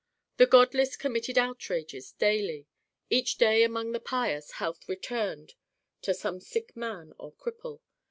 [0.37, 2.65] The godless committed outrages daily;
[3.11, 5.53] each day among the pious health returned
[6.01, 7.81] to some sick man or cripple.